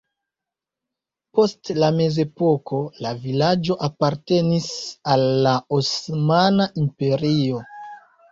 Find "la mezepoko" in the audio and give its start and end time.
1.81-2.79